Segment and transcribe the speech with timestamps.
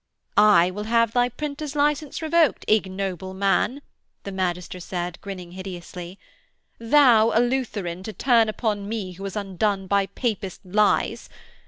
[0.35, 3.83] 'I will have thy printer's licence revoked, ignoble man,'
[4.23, 6.17] the magister said, grinning hideously.
[6.79, 11.29] 'Thou, a Lutheran, to turn upon me who was undone by Papist lies!